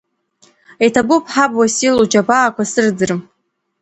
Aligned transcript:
Иҭабуп, 0.85 1.23
ҳаб 1.33 1.51
Уасил, 1.57 1.95
уџьабаақәа 2.01 2.63
сырӡрым. 2.71 3.21